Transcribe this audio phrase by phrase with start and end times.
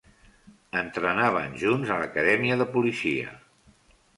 [0.79, 3.37] Entrenaven junts a l'acadèmia de policia.